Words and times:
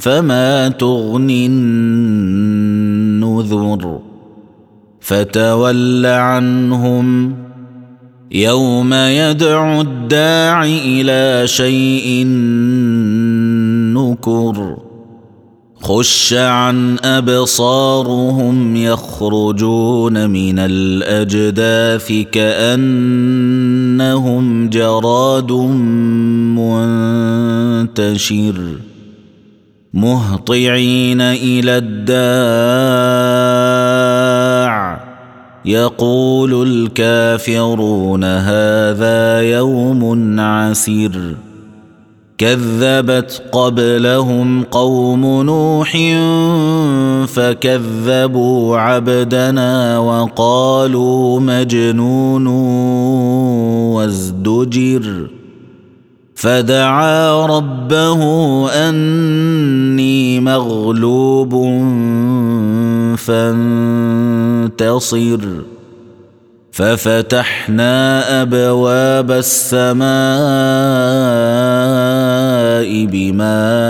فما 0.00 0.68
تغني 0.68 1.46
النذر 1.46 2.00
فتول 5.00 6.06
عنهم 6.06 7.36
يوم 8.32 8.94
يدعو 8.94 9.80
الداع 9.80 10.64
إلى 10.64 11.46
شيء 11.46 12.26
نكر 13.96 14.76
خش 15.82 16.34
عن 16.34 16.96
ابصارهم 17.04 18.76
يخرجون 18.76 20.30
من 20.30 20.58
الاجداث 20.58 22.12
كانهم 22.32 23.10
جراد 24.70 25.52
منتشر 27.96 28.89
مهطعين 29.94 31.20
إلى 31.20 31.78
الداع. 31.78 33.40
يقول 35.64 36.68
الكافرون 36.68 38.24
هذا 38.24 39.40
يوم 39.40 40.40
عسير. 40.40 41.36
كذبت 42.38 43.42
قبلهم 43.52 44.62
قوم 44.62 45.42
نوح 45.42 45.92
فكذبوا 47.26 48.78
عبدنا 48.78 49.98
وقالوا 49.98 51.40
مجنون 51.40 52.46
وازدجر. 53.96 55.39
فدعا 56.40 57.46
ربه 57.46 58.20
أني 58.88 60.40
مغلوب 60.40 61.52
فانتصر. 63.16 65.40
ففتحنا 66.72 68.22
أبواب 68.42 69.30
السماء 69.30 70.00
بماء 73.06 73.89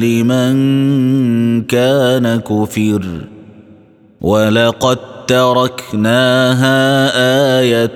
لمن 0.00 0.52
كان 1.62 2.40
كفر 2.40 3.02
ولقد 4.20 4.98
تركناها 5.26 7.10
آية 7.60 7.94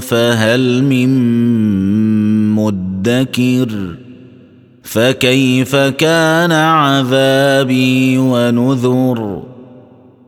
فهل 0.00 0.82
من 0.84 1.10
مدكر 2.54 3.68
فكيف 4.82 5.76
كان 5.76 6.52
عذابي 6.52 8.18
ونذر 8.18 9.42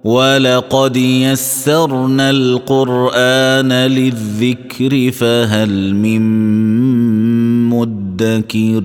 ولقد 0.04 0.96
يسرنا 0.96 2.30
القرآن 2.30 3.72
للذكر 3.72 5.10
فهل 5.10 5.94
من 5.94 6.22
مدكر 7.68 8.84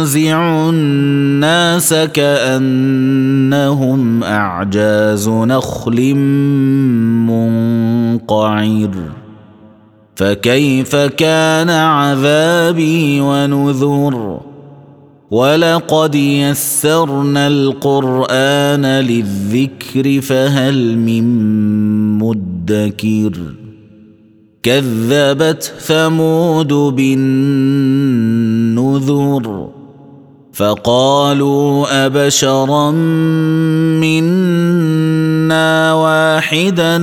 تنزع 0.11 0.69
الناس 0.69 1.93
كانهم 1.93 2.83
اعجاز 4.23 5.29
نخل 5.29 6.15
منقعر 7.27 8.91
فكيف 10.15 10.95
كان 10.95 11.69
عذابي 11.69 13.21
ونذر 13.21 14.39
ولقد 15.31 16.15
يسرنا 16.15 17.47
القران 17.47 18.85
للذكر 18.85 20.21
فهل 20.21 20.97
من 20.97 21.23
مدكر 22.17 23.31
كذبت 24.63 25.73
ثمود 25.79 26.73
بالنذر 26.73 27.81
فقالوا 30.61 32.05
أبشرا 32.05 32.91
منا 34.01 35.93
واحدا 35.93 36.97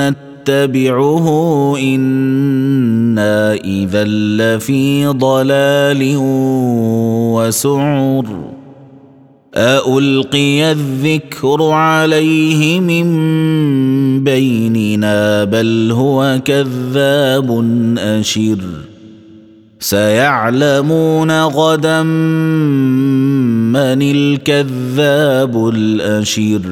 نتبعه 0.00 1.26
إنا 1.78 3.54
إذا 3.54 4.04
لفي 4.04 5.06
ضلال 5.06 6.14
وسعر. 7.38 8.26
ألقي 9.56 10.72
الذكر 10.72 11.62
عليه 11.70 12.80
من 12.80 13.04
بيننا 14.24 15.44
بل 15.44 15.90
هو 15.92 16.40
كذاب 16.44 17.64
أشر. 17.98 18.58
سيعلمون 19.84 21.44
غدا 21.44 22.02
من 23.72 24.02
الكذاب 24.02 25.70
الأشر. 25.74 26.62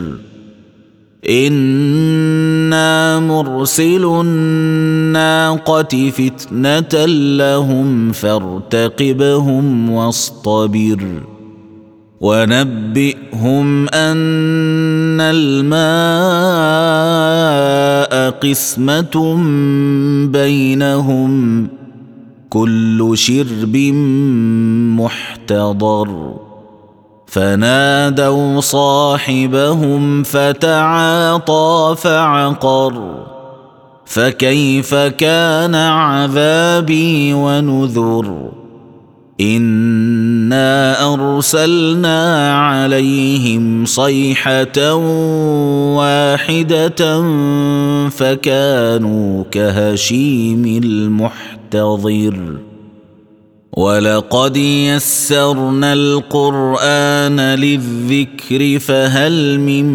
إنا 1.30 3.20
مرسل 3.20 4.04
الناقة 4.04 6.10
فتنة 6.10 7.04
لهم 7.36 8.12
فارتقبهم 8.12 9.90
واصطبر. 9.90 11.22
ونبئهم 12.20 13.88
أن 13.88 15.20
الماء 15.20 15.82
قسمة 18.30 19.36
بينهم. 20.32 21.68
كل 22.52 23.12
شرب 23.14 23.76
محتضر. 25.00 26.34
فنادوا 27.26 28.60
صاحبهم 28.60 30.22
فتعاطى 30.22 31.94
فعقر. 31.98 33.24
فكيف 34.04 34.94
كان 34.94 35.74
عذابي 35.74 37.32
ونذر؟ 37.34 38.61
انا 39.40 41.04
ارسلنا 41.14 42.52
عليهم 42.58 43.84
صيحه 43.84 44.94
واحدة 45.96 47.22
فكانوا 48.08 49.44
كهشيم 49.50 50.80
المحتضر 50.84 52.58
ولقد 53.72 54.56
يسرنا 54.56 55.92
القران 55.92 57.40
للذكر 57.40 58.78
فهل 58.78 59.60
من 59.60 59.86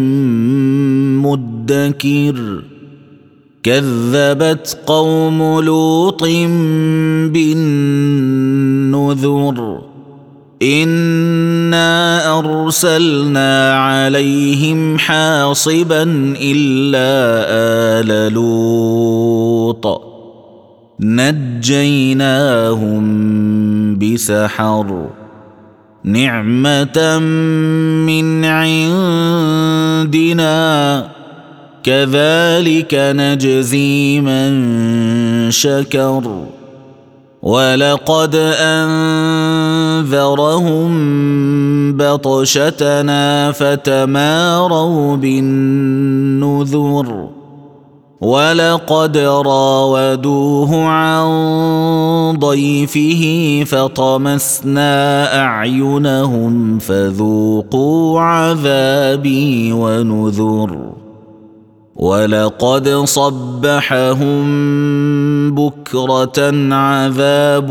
مدكر 1.16 2.62
كذبت 3.62 4.78
قوم 4.86 5.60
لوط 5.60 6.22
بالنذر. 7.32 7.88
انا 10.62 12.38
ارسلنا 12.38 13.74
عليهم 13.74 14.98
حاصبا 14.98 16.02
الا 16.40 17.08
ال 18.00 18.32
لوط. 18.32 20.02
نجيناهم 21.00 22.98
بسحر. 23.98 25.08
نعمه 26.04 27.18
من 28.06 28.44
عندنا. 28.44 29.18
كذلك 31.88 32.94
نجزي 32.94 34.20
من 34.20 35.50
شكر. 35.50 36.22
ولقد 37.42 38.34
أنذرهم 38.60 40.90
بطشتنا 41.96 43.52
فتماروا 43.52 45.16
بالنذر. 45.16 47.28
ولقد 48.20 49.18
راودوه 49.18 50.84
عن 50.84 51.26
ضيفه 52.38 53.64
فطمسنا 53.66 54.92
أعينهم 55.40 56.78
فذوقوا 56.78 58.20
عذابي 58.20 59.72
ونذر. 59.72 61.07
ولقد 61.98 62.88
صبحهم 62.88 64.44
بكرة 65.54 66.74
عذاب 66.74 67.70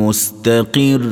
مستقر 0.00 1.02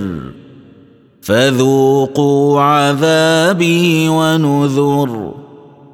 فذوقوا 1.22 2.60
عذابي 2.60 4.08
ونذر 4.08 5.34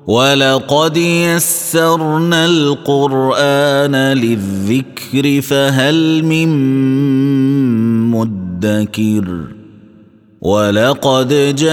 ولقد 0.06 0.96
يسرنا 0.96 2.46
القرآن 2.46 3.96
للذكر 3.96 5.40
فهل 5.40 6.24
من 6.24 6.48
مدكر 8.10 9.61
ولقد 10.42 11.28
جاء 11.54 11.72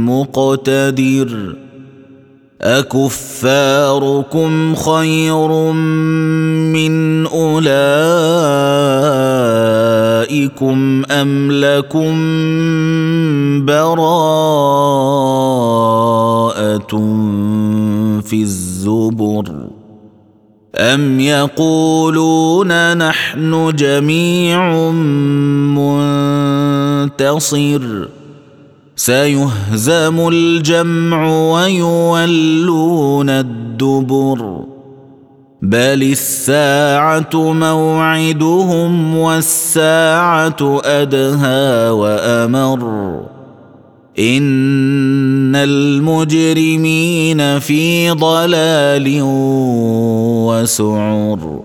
مقتدر 0.07 1.57
أكفاركم 2.65 4.51
خير 4.75 5.49
من 6.73 7.27
أولئكم 7.27 7.73
أم 11.11 11.53
لكم 11.53 12.15
براءة 13.67 14.93
في 18.23 18.43
الزبر 18.43 19.45
أم 20.77 21.21
يقولون 21.21 22.97
نحن 22.97 23.73
جميع 23.77 24.91
منتصر 27.21 28.09
سيهزم 29.05 30.29
الجمع 30.33 31.51
ويولون 31.53 33.31
الدبر. 33.31 34.65
بل 35.63 36.03
الساعة 36.03 37.31
موعدهم 37.35 39.17
والساعة 39.17 40.81
أدهى 40.85 41.91
وأمر. 41.91 42.81
إن 44.19 45.57
المجرمين 45.57 47.59
في 47.59 48.11
ضلال 48.11 49.19
وسعر. 50.49 51.61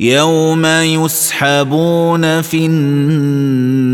يوم 0.00 0.66
يسحبون 0.66 2.42
في 2.42 2.66
النار 2.66 3.93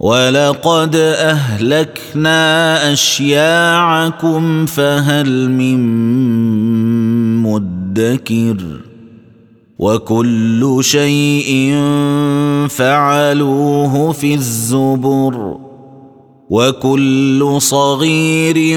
ولقد 0.00 0.96
أهلكنا 0.96 2.92
أشياعكم 2.92 4.66
فهل 4.66 5.50
من 5.50 5.80
مدكر 7.42 8.56
وكل 9.78 10.78
شيء 10.80 11.74
فعلوه 12.68 14.12
في 14.12 14.34
الزبر 14.34 15.56
وكل 16.50 17.56
صغير 17.58 18.76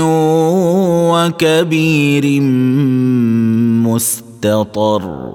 وكبير 1.13 2.42
مستطر 3.82 5.34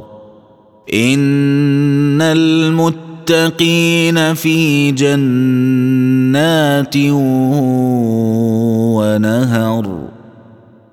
إن 0.94 2.22
المتقين 2.22 3.07
المتقين 3.30 4.34
في 4.34 4.92
جنات 4.92 6.96
ونهر 8.96 9.98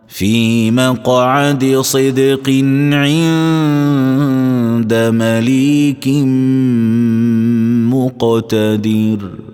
في 0.08 0.72
مقعد 0.72 1.78
صدق 1.82 2.50
عند 2.94 4.94
مليك 4.94 6.08
مقتدر. 7.94 9.45